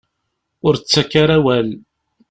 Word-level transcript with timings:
Ur 0.67 0.75
ttak 0.77 1.11
ara 1.21 1.35
awal. 1.39 1.67